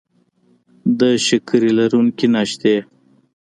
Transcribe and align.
د 0.99 1.01
شکرې 1.25 1.71
لرونکي 1.79 2.27
ناشتې 2.33 2.75